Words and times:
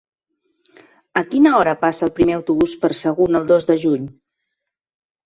A 1.19 1.21
quina 1.33 1.51
hora 1.57 1.73
passa 1.83 2.05
el 2.07 2.11
primer 2.19 2.35
autobús 2.37 2.73
per 2.87 2.91
Sagunt 3.01 3.41
el 3.41 3.47
dos 3.53 3.69
de 3.73 3.77
juny? 3.85 4.09